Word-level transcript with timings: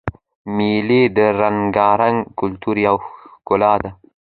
مېلې 0.55 1.01
د 1.17 1.19
رنګارنګ 1.39 2.17
کلتور 2.39 2.75
یوه 2.87 3.01
ښکلا 3.31 3.73
ده. 3.83 3.89